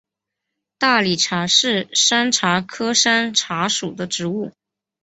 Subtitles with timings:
[0.79, 4.51] 大理茶是山茶科山茶属的植物。